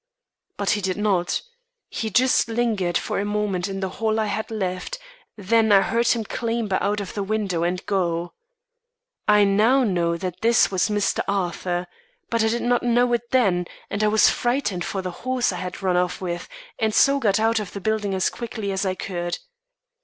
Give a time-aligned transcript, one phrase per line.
[0.57, 1.43] But he did not;
[1.87, 4.97] he just lingered for a moment in the hall I had left,
[5.37, 8.33] then I heard him clamber out of the window and go.
[9.27, 11.19] I now know that this was Mr.
[11.27, 11.85] Arthur.
[12.31, 15.57] But I did not know it then, and I was frightened for the horse I
[15.57, 16.47] had run off with,
[16.79, 19.37] and so got out of the building as quickly as I could.